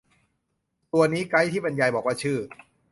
[0.93, 2.39] ตัวนี้ไกด์ที่บรรยายบอกว่าชื่อ